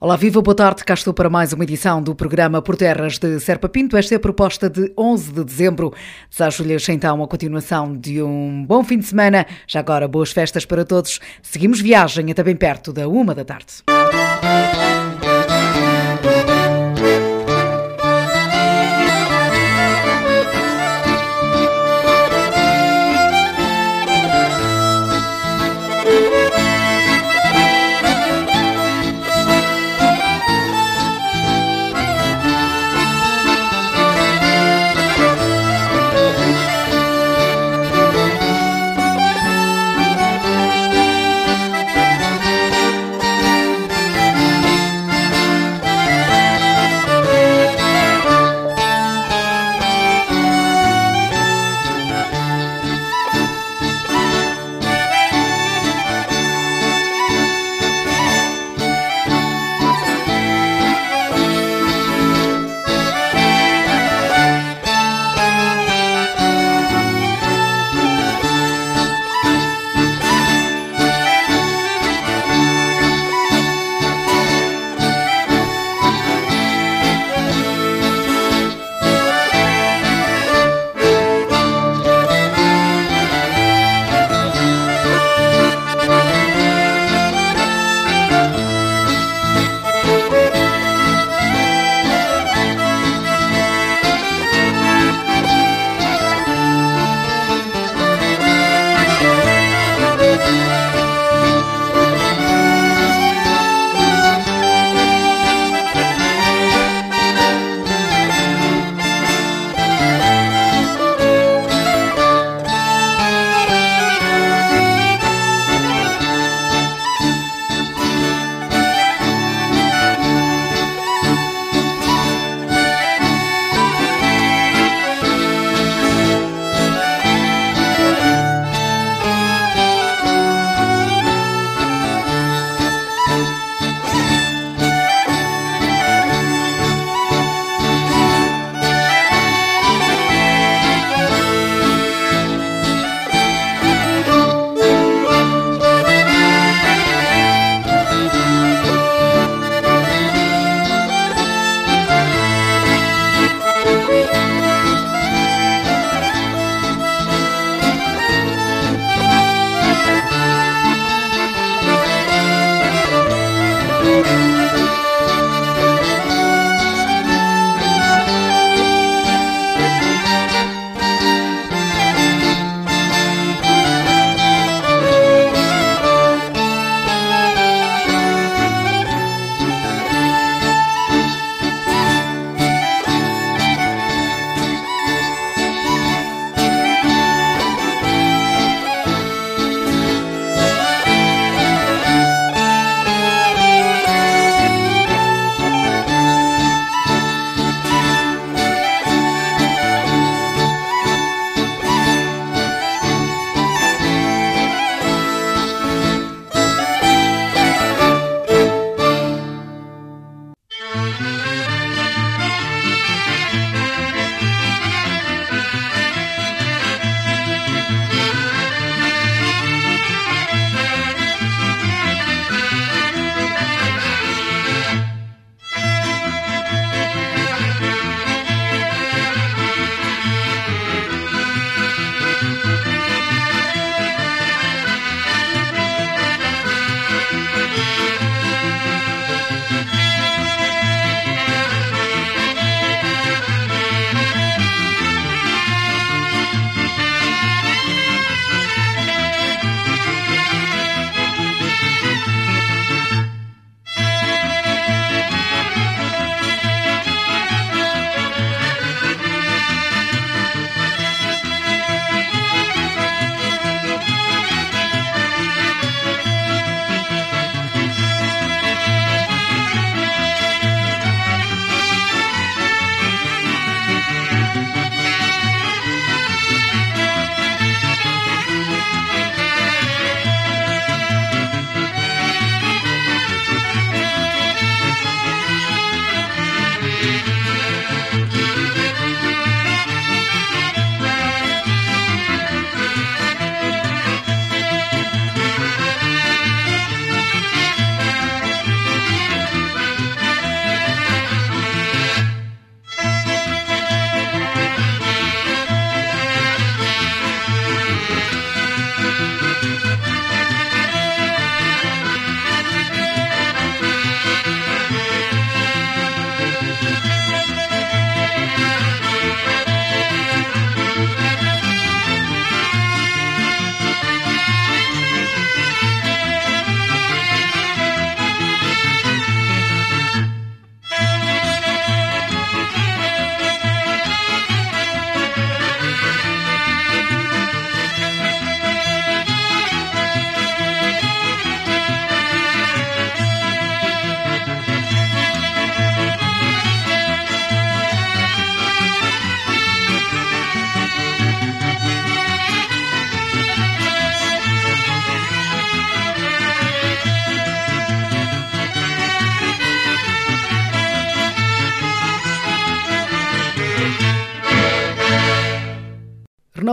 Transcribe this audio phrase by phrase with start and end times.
[0.00, 0.84] Olá, viva, boa tarde.
[0.84, 3.96] Cá estou para mais uma edição do programa Por Terras de Serpa Pinto.
[3.96, 5.92] Esta é a proposta de 11 de dezembro.
[6.30, 9.44] Desejo-lhes então a continuação de um bom fim de semana.
[9.66, 11.18] Já agora, boas festas para todos.
[11.42, 13.82] Seguimos viagem até bem perto da uma da tarde.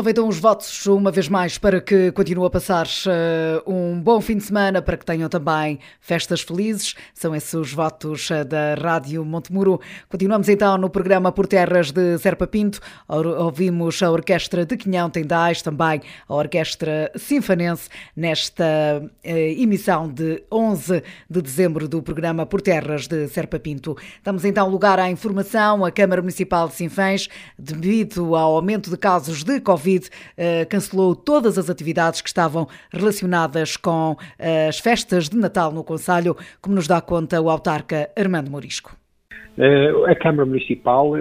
[0.08, 4.38] Então os votos uma vez mais para que continue a passar uh, um bom fim
[4.38, 6.94] de semana, para que tenham também festas felizes.
[7.14, 9.82] São esses os votos uh, da Rádio Montemuro.
[10.08, 12.80] Continuamos então no programa Por Terras de Serpa Pinto.
[13.08, 18.64] Ouvimos a Orquestra de Quinhão Tendais, também a Orquestra Sinfanense, nesta
[19.02, 23.98] uh, emissão de 11 de dezembro do programa Por Terras de Serpa Pinto.
[24.24, 25.84] Damos então lugar à informação.
[25.84, 31.58] A Câmara Municipal de Sinfãs, devido ao aumento de casos de Covid, uh, cancelou todas
[31.58, 36.88] as atividades que estavam relacionadas com uh, as festas de Natal no Conselho, como nos
[36.88, 38.96] dá conta o autarca Armando Morisco.
[39.58, 41.14] Uh, a Câmara Municipal,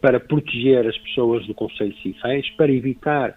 [0.00, 3.34] para proteger as pessoas do Conselho de Sinfãs, para evitar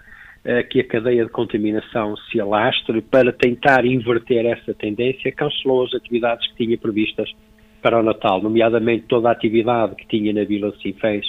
[0.71, 6.47] que a cadeia de contaminação se alastre, para tentar inverter essa tendência, cancelou as atividades
[6.47, 7.31] que tinha previstas
[7.79, 11.25] para o Natal, nomeadamente toda a atividade que tinha na Vila de Sinfãs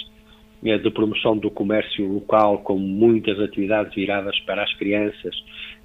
[0.63, 5.35] de promoção do comércio local, com muitas atividades viradas para as crianças,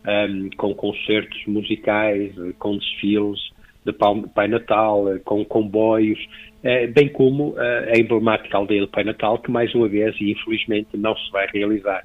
[0.06, 3.40] um, com concertos musicais, com desfiles
[3.84, 6.18] de Pai Natal, com comboios,
[6.62, 10.32] eh, bem como eh, a emblemática aldeia do Pai Natal, que mais uma vez e
[10.32, 12.04] infelizmente não se vai realizar,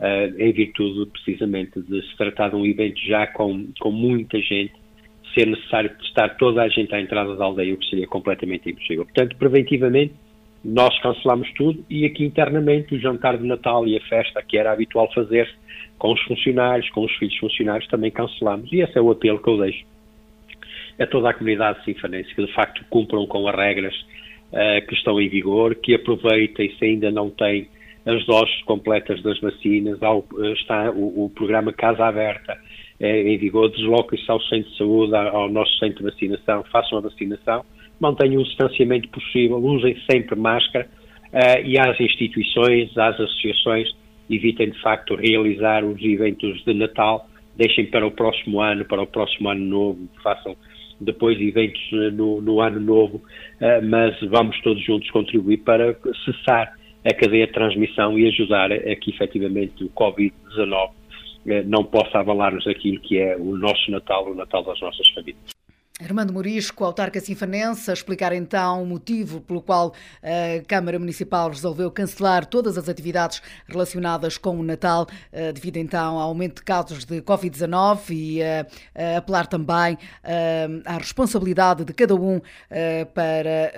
[0.00, 4.72] eh, em virtude precisamente de se tratar de um evento já com, com muita gente,
[5.34, 9.04] ser necessário testar toda a gente à entrada da aldeia, o que seria completamente impossível.
[9.04, 10.14] Portanto, preventivamente,
[10.64, 14.72] nós cancelamos tudo e aqui internamente o jantar de Natal e a festa que era
[14.72, 15.48] habitual fazer
[15.98, 18.72] com os funcionários, com os filhos funcionários, também cancelamos.
[18.72, 19.84] E esse é o apelo que eu deixo
[21.00, 23.94] a toda a comunidade sinfanense que de facto cumpram com as regras
[24.52, 27.68] uh, que estão em vigor, que aproveitem se ainda não têm
[28.04, 30.24] as doses completas das vacinas, ao,
[30.54, 32.58] está o, o, programa Casa Aberta
[32.98, 37.00] é, em vigor, desloquem-se ao centro de saúde, ao nosso centro de vacinação, façam a
[37.00, 37.64] vacinação
[38.00, 40.88] mantenham o distanciamento possível, usem sempre máscara
[41.32, 43.88] uh, e às instituições, às associações,
[44.30, 49.06] evitem de facto realizar os eventos de Natal, deixem para o próximo ano, para o
[49.06, 50.56] próximo ano novo, façam
[51.00, 56.72] depois eventos eh, no, no ano novo, uh, mas vamos todos juntos contribuir para cessar
[57.04, 60.90] a cadeia de transmissão e ajudar a que efetivamente o Covid-19
[61.66, 65.61] não possa avalar-nos aquilo que é o nosso Natal, o Natal das nossas famílias.
[66.00, 69.92] Armando Morisco, autarca sinfanense, a explicar então o motivo pelo qual
[70.22, 76.18] a Câmara Municipal resolveu cancelar todas as atividades relacionadas com o Natal, eh, devido então
[76.18, 81.92] ao aumento de casos de Covid-19 e a eh, apelar também eh, à responsabilidade de
[81.92, 82.40] cada um
[83.14, 83.72] para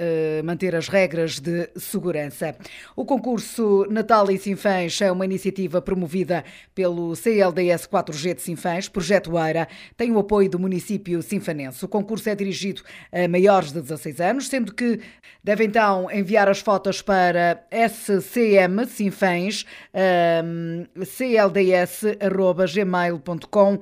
[0.45, 2.57] manter as regras de segurança.
[2.95, 6.45] O concurso Natal e Sinfãs é uma iniciativa promovida
[6.75, 11.85] pelo CLDS 4G de Sinfãs, Projeto Eira, tem o apoio do município sinfanense.
[11.85, 15.01] O concurso concurso é dirigido a maiores de 16 anos, sendo que
[15.43, 19.67] devem então enviar as fotos para scm, sinfãs,
[20.45, 23.81] um, clds.gmail.com um,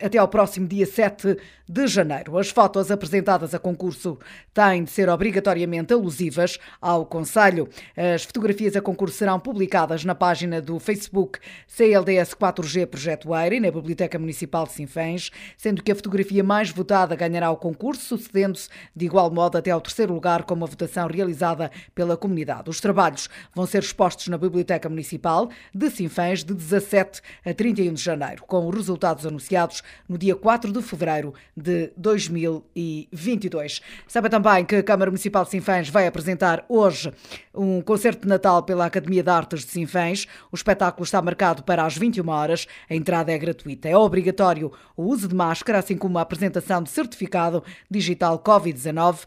[0.00, 1.36] até ao próximo dia 7
[1.68, 2.38] de janeiro.
[2.38, 4.18] As fotos apresentadas a concurso
[4.54, 7.68] têm de ser obrigatoriamente alusivas ao Conselho.
[7.96, 13.60] As fotografias a concurso serão publicadas na página do Facebook CLDS 4G Projeto Eira e
[13.60, 18.68] na Biblioteca Municipal de Sinfãs, sendo que a fotografia mais votada ganhará o concurso, sucedendo-se
[18.94, 22.70] de igual modo até ao terceiro lugar com uma votação realizada pela comunidade.
[22.70, 28.02] Os trabalhos vão ser expostos na Biblioteca Municipal de Sinfãs de 17 a 31 de
[28.02, 33.80] janeiro, com os resultados anunciados no dia 4 de fevereiro de 2022.
[34.06, 37.12] Sabe também que a Câmara Municipal de Sinfãs vai apresentar hoje
[37.54, 40.26] um concerto de Natal pela Academia de Artes de Sinfãs.
[40.52, 42.66] O espetáculo está marcado para as 21 horas.
[42.88, 43.88] A entrada é gratuita.
[43.88, 49.26] É obrigatório o uso de máscara, assim como a apresentação de certificado digital Covid-19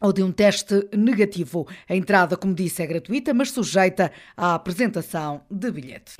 [0.00, 1.66] ou de um teste negativo.
[1.88, 6.16] A entrada, como disse, é gratuita, mas sujeita à apresentação de bilhete.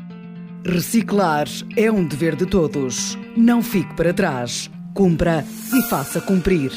[0.64, 3.16] Reciclar é um dever de todos.
[3.36, 4.70] Não fique para trás.
[4.94, 6.72] Cumpra e faça cumprir.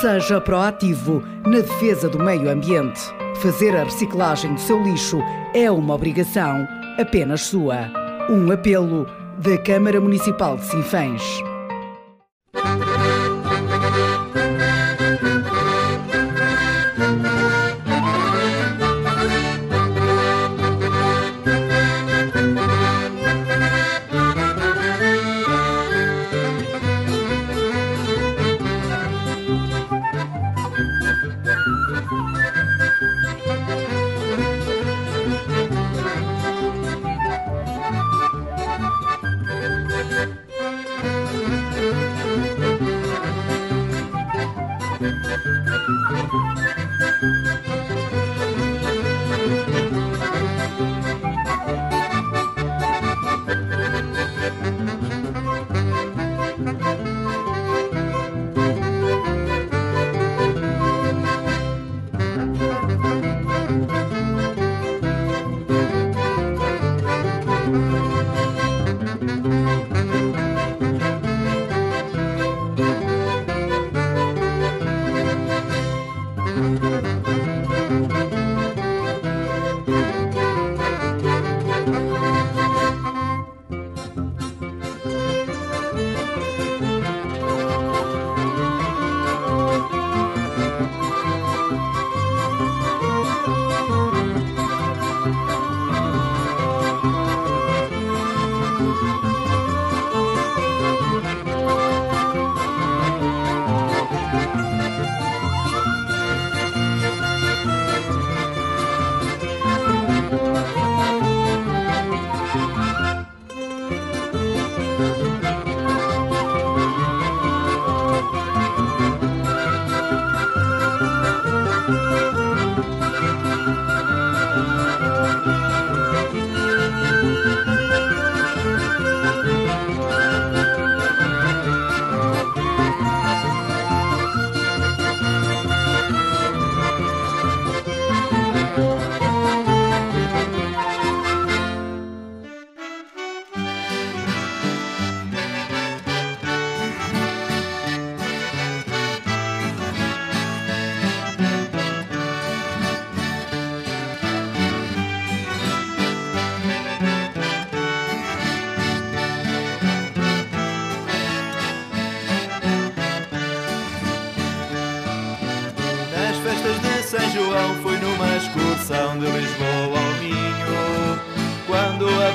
[0.00, 3.00] Seja proativo na defesa do meio ambiente.
[3.40, 5.18] Fazer a reciclagem do seu lixo
[5.54, 6.66] é uma obrigação
[6.98, 7.90] apenas sua.
[8.28, 9.06] Um apelo
[9.38, 11.22] da Câmara Municipal de Sinfãs.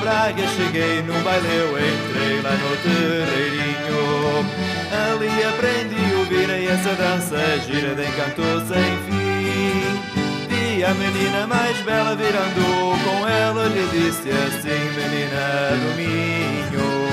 [0.00, 4.46] Braga cheguei num baile eu entrei lá no terreirinho.
[4.92, 10.00] Ali aprendi a ouvir essa dança gira de encanto sem fim.
[10.48, 17.08] Vi a menina mais bela virando com ela lhe disse assim, menina do Minho,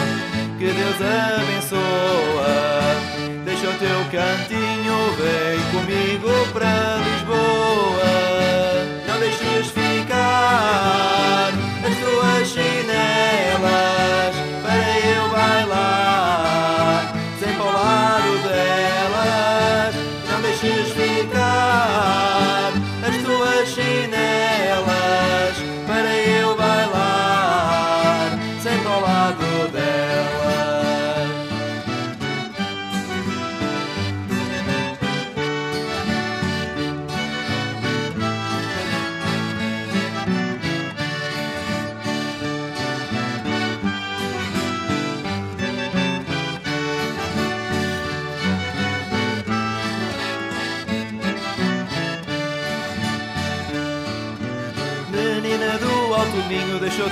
[0.58, 2.54] que Deus abençoa
[3.64, 8.14] deixa o teu cantinho, vem comigo para Lisboa.
[9.08, 10.83] Não deixes ficar
[13.64, 14.03] chinelas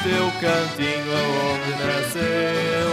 [0.04, 2.90] teu cantinho aonde nasceu.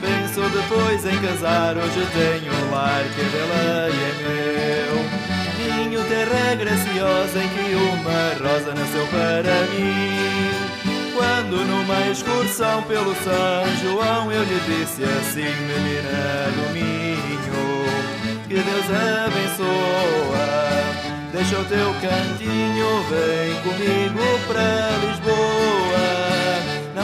[0.00, 4.96] Pensou depois em casar, hoje tenho um lar que dela é meu.
[5.58, 10.76] Minho, terra graciosa em que uma rosa nasceu para mim.
[11.14, 17.86] Quando numa excursão pelo São João eu lhe disse assim, menina do Minho,
[18.46, 18.86] que Deus
[19.24, 20.46] abençoa.
[21.32, 25.95] Deixa o teu cantinho, vem comigo para Lisboa.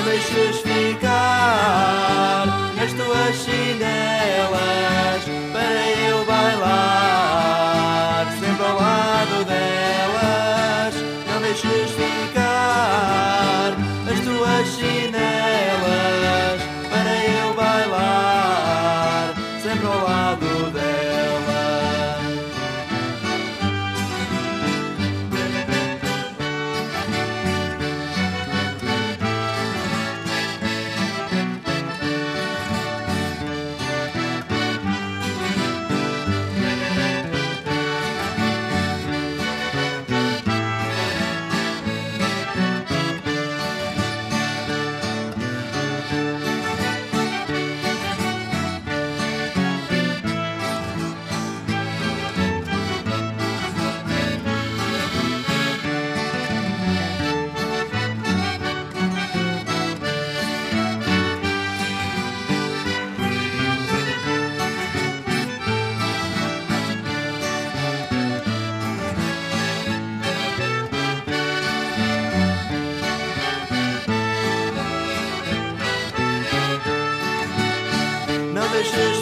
[0.03, 2.47] Não deixes ficar
[2.83, 7.72] as tuas chinelas para eu bailar
[78.73, 79.22] Não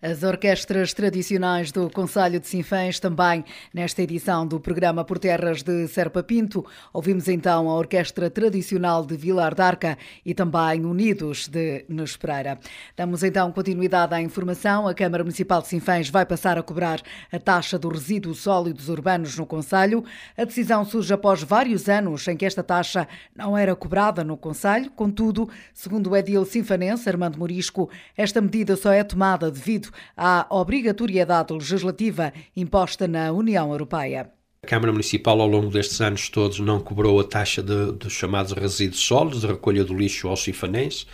[0.00, 5.88] As orquestras tradicionais do Conselho de Sinfãs também nesta edição do programa Por Terras de
[5.88, 6.64] Serpa Pinto.
[6.92, 12.60] Ouvimos então a Orquestra Tradicional de Vilar d'Arca e também Unidos de Nespereira.
[12.96, 14.86] Damos então continuidade à informação.
[14.86, 19.36] A Câmara Municipal de Sinfãs vai passar a cobrar a taxa dos resíduos sólidos urbanos
[19.36, 20.04] no Conselho.
[20.36, 24.92] A decisão surge após vários anos em que esta taxa não era cobrada no Conselho.
[24.92, 31.52] Contudo, segundo o edil sinfanense Armando Morisco, esta medida só é tomada devido à obrigatoriedade
[31.52, 34.30] legislativa imposta na União Europeia.
[34.62, 39.00] A Câmara Municipal, ao longo destes anos todos, não cobrou a taxa dos chamados resíduos
[39.00, 41.06] sólidos, de recolha do lixo aos sinfanenses.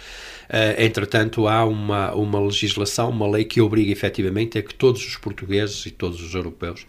[0.78, 5.86] Entretanto, há uma, uma legislação, uma lei que obriga efetivamente a que todos os portugueses
[5.86, 6.86] e todos os europeus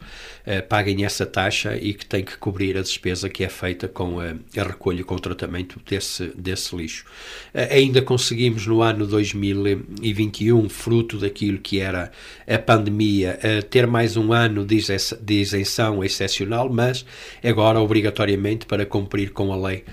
[0.70, 4.36] paguem essa taxa e que tem que cobrir a despesa que é feita com a,
[4.60, 7.06] a recolha e com o tratamento desse, desse lixo.
[7.54, 12.12] ainda conseguimos no ano 2021, fruto daquilo que era
[12.48, 13.39] a pandemia,
[13.70, 17.06] ter mais um ano de isenção excepcional, mas
[17.44, 19.84] agora, obrigatoriamente, para cumprir com a lei,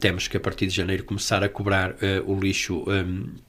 [0.00, 2.84] temos que a partir de janeiro começar a cobrar o lixo.
[3.02, 3.44] Um,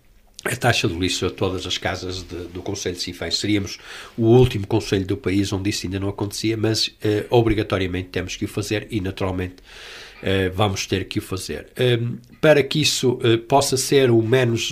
[0.46, 3.40] a taxa do lixo a todas as casas de, do Conselho de Sinfãs.
[3.40, 3.80] Seríamos
[4.16, 6.92] o último Conselho do país onde isso ainda não acontecia, mas uh,
[7.32, 11.68] obrigatoriamente temos que o fazer e, naturalmente, uh, vamos ter que o fazer.
[11.80, 14.72] Um, para que isso uh, possa ser o menos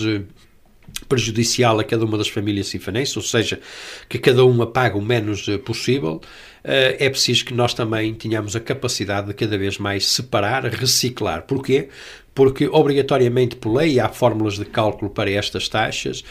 [1.08, 3.60] prejudicial a cada uma das famílias sinfanenses, ou seja,
[4.08, 6.20] que cada uma pague o menos possível,
[6.64, 11.42] é preciso que nós também tenhamos a capacidade de cada vez mais separar, reciclar.
[11.42, 11.88] Porquê?
[12.34, 16.24] Porque, obrigatoriamente, por lei, há fórmulas de cálculo para estas taxas,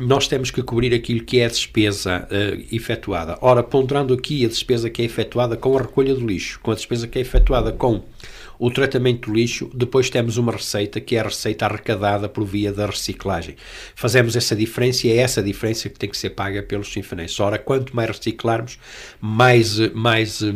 [0.00, 3.38] nós temos que cobrir aquilo que é a despesa uh, efetuada.
[3.40, 6.74] Ora, ponderando aqui a despesa que é efetuada com a recolha do lixo, com a
[6.74, 8.02] despesa que é efetuada com
[8.62, 12.72] o tratamento do lixo, depois temos uma receita que é a receita arrecadada por via
[12.72, 13.56] da reciclagem.
[13.96, 17.40] Fazemos essa diferença e é essa diferença que tem que ser paga pelos sinfonenses.
[17.40, 18.78] Ora, quanto mais reciclarmos,
[19.20, 20.54] mais, mais eh,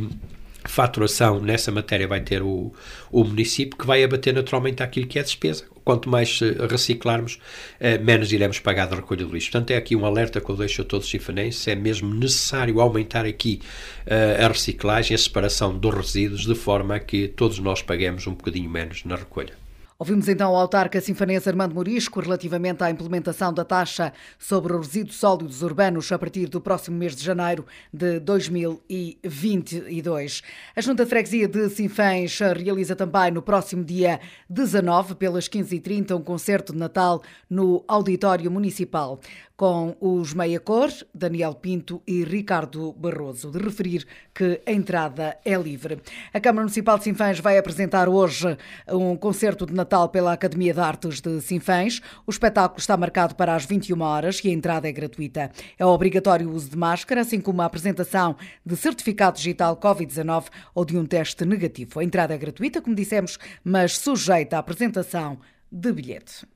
[0.66, 2.72] faturação nessa matéria vai ter o,
[3.10, 5.64] o município, que vai abater naturalmente aquilo que é despesa.
[5.86, 7.38] Quanto mais eh, reciclarmos,
[7.78, 9.52] eh, menos iremos pagar da recolha do lixo.
[9.52, 12.80] Portanto, é aqui um alerta que eu deixo a todos os chifanenses, é mesmo necessário
[12.80, 13.60] aumentar aqui
[14.04, 18.32] uh, a reciclagem, a separação dos resíduos, de forma a que todos nós paguemos um
[18.32, 19.65] bocadinho menos na recolha.
[19.98, 25.16] Ouvimos então o autarca sinfanense Armando Morisco relativamente à implementação da taxa sobre os resíduos
[25.16, 30.42] sólidos urbanos a partir do próximo mês de janeiro de 2022.
[30.76, 36.22] A Junta de Freguesia de Sinfãs realiza também no próximo dia 19, pelas 15h30, um
[36.22, 39.18] concerto de Natal no Auditório Municipal
[39.56, 43.50] com os Meia Cor, Daniel Pinto e Ricardo Barroso.
[43.50, 46.00] De referir que a entrada é livre.
[46.32, 48.56] A Câmara Municipal de Sinfãs vai apresentar hoje
[48.88, 52.02] um concerto de Natal pela Academia de Artes de Sinfãs.
[52.26, 55.50] O espetáculo está marcado para as 21 horas e a entrada é gratuita.
[55.78, 60.84] É obrigatório o uso de máscara, assim como a apresentação de certificado digital Covid-19 ou
[60.84, 61.98] de um teste negativo.
[61.98, 65.38] A entrada é gratuita, como dissemos, mas sujeita à apresentação
[65.72, 66.46] de bilhete.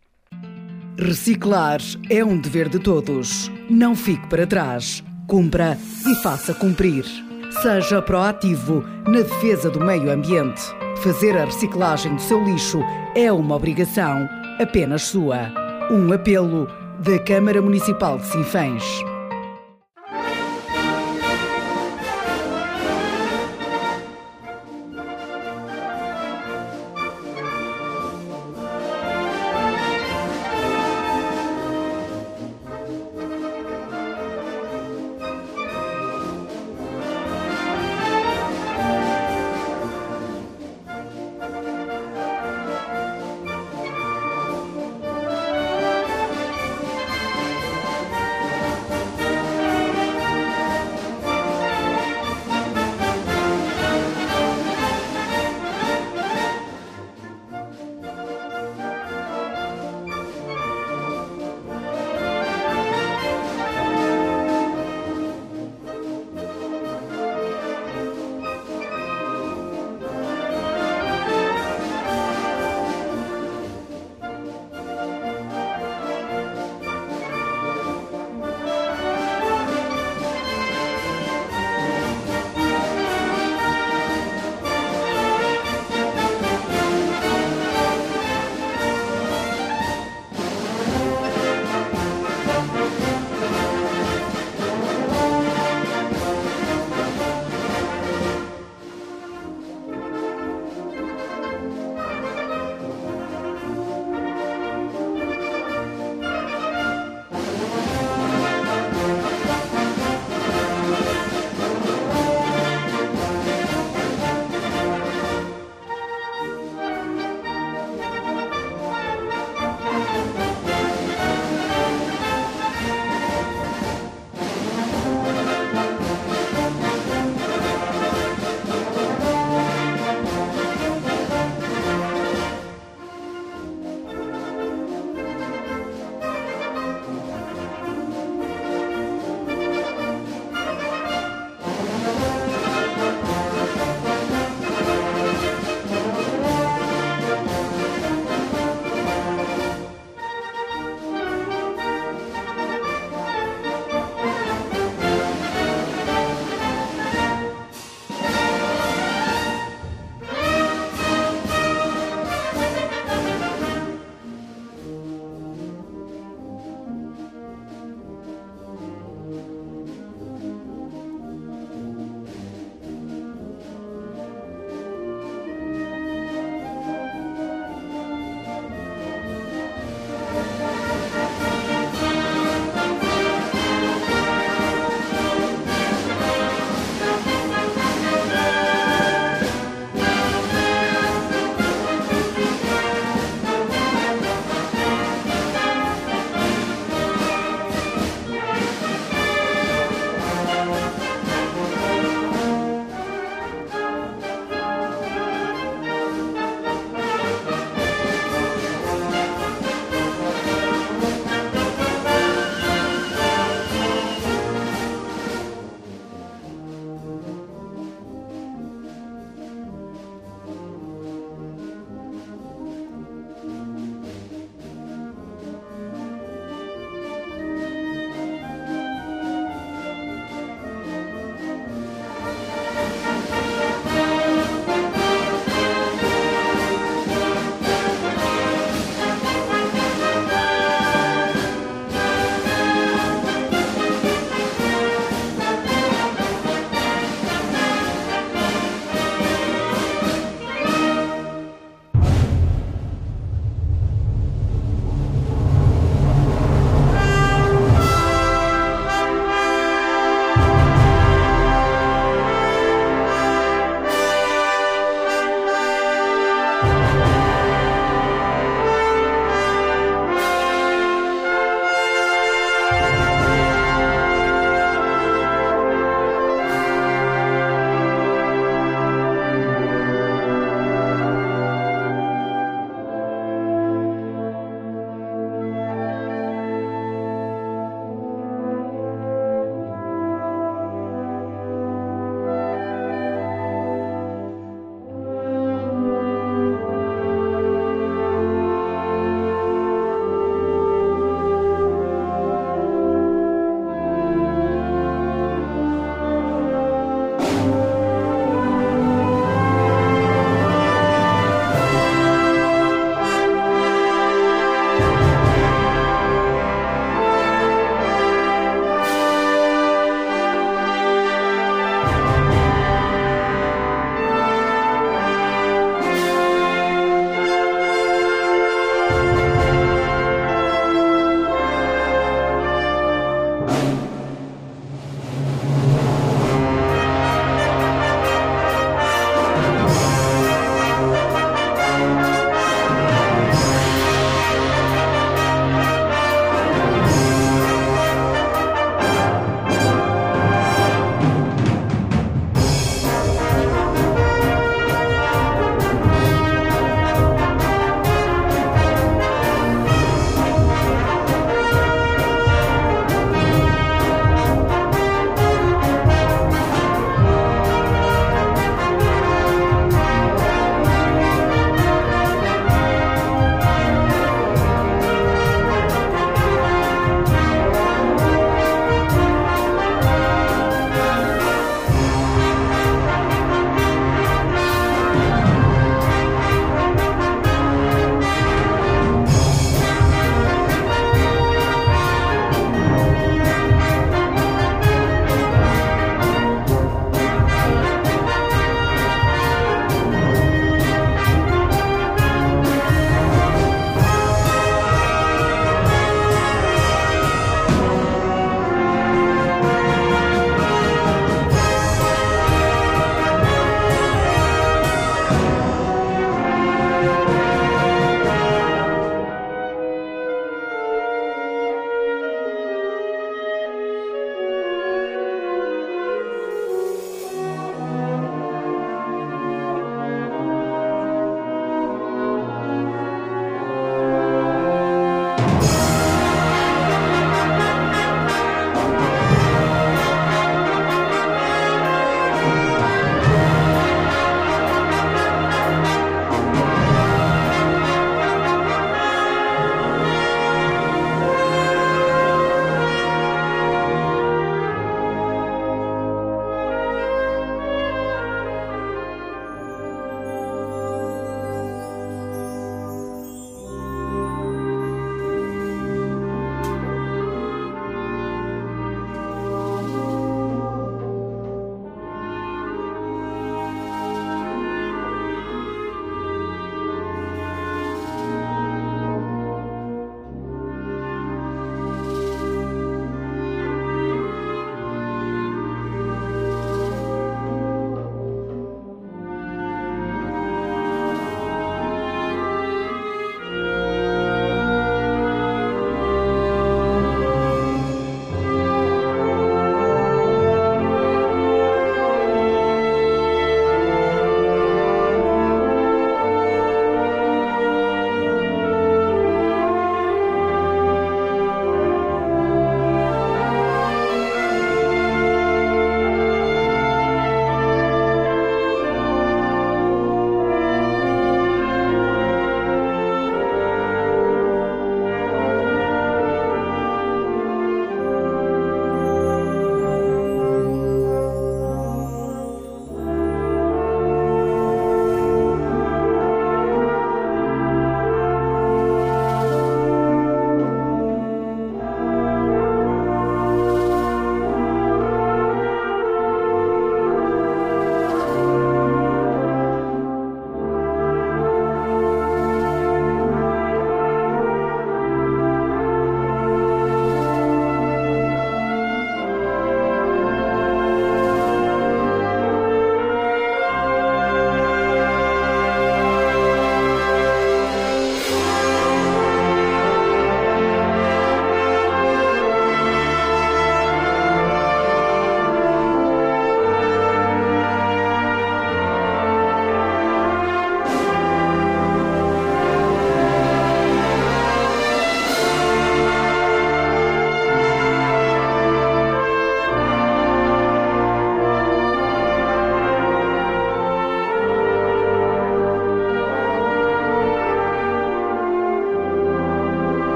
[0.99, 3.51] Reciclar é um dever de todos.
[3.69, 5.03] Não fique para trás.
[5.27, 7.05] Cumpra e faça cumprir.
[7.63, 10.61] Seja proativo na defesa do meio ambiente.
[11.03, 12.81] Fazer a reciclagem do seu lixo
[13.15, 14.29] é uma obrigação
[14.61, 15.53] apenas sua.
[15.91, 16.69] Um apelo
[17.01, 18.85] da Câmara Municipal de Sinfãs.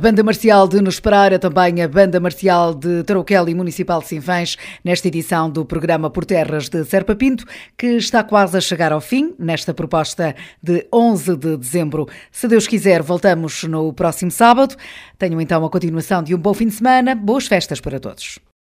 [0.00, 4.08] A Banda Marcial de Nos Pereira, também a Banda Marcial de Tarouquel e Municipal de
[4.08, 7.44] Sinfãs, nesta edição do programa Por Terras de Serpa Pinto,
[7.76, 12.08] que está quase a chegar ao fim, nesta proposta de 11 de dezembro.
[12.32, 14.74] Se Deus quiser, voltamos no próximo sábado.
[15.18, 17.14] Tenham então a continuação de um bom fim de semana.
[17.14, 18.40] Boas festas para todos.